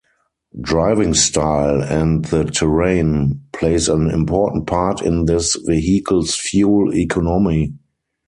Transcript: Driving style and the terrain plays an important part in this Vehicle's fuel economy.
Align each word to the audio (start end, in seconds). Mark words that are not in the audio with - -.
Driving 0.59 1.13
style 1.13 1.83
and 1.83 2.25
the 2.25 2.45
terrain 2.45 3.41
plays 3.53 3.87
an 3.87 4.09
important 4.09 4.65
part 4.65 5.03
in 5.03 5.25
this 5.25 5.55
Vehicle's 5.67 6.33
fuel 6.33 6.91
economy. 6.95 7.73